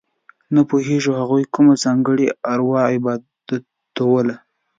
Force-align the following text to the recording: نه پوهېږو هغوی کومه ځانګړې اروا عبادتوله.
نه 0.53 0.61
پوهېږو 0.69 1.11
هغوی 1.21 1.43
کومه 1.53 1.73
ځانګړې 1.83 2.27
اروا 2.51 2.81
عبادتوله. 2.93 4.35